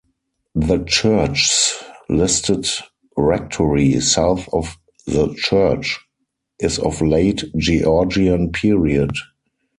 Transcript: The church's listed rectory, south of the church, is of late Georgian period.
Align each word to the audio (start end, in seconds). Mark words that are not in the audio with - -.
The 0.55 0.79
church's 0.83 1.73
listed 2.09 2.65
rectory, 3.15 3.99
south 3.99 4.49
of 4.51 4.75
the 5.05 5.31
church, 5.35 5.99
is 6.59 6.79
of 6.79 7.01
late 7.03 7.43
Georgian 7.55 8.51
period. 8.51 9.11